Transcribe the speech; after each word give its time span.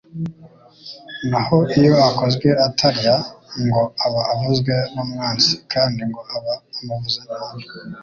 Naho 1.29 1.57
iyo 1.79 1.93
akozwe 2.09 2.49
atarya, 2.67 3.15
ngo 3.65 3.83
aba 4.05 4.21
avuzwe 4.33 4.73
n’umwanzi 4.93 5.53
kandi 5.73 5.99
ngo 6.09 6.21
aba 6.35 6.53
amuvuze 6.77 7.21
nabi 7.27 7.63